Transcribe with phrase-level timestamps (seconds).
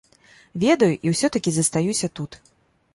[0.63, 2.45] Ведаю, і ўсё-ткі застаюся тут.